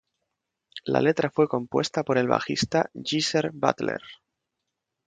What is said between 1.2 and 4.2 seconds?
fue compuesta por el bajista Geezer Butler.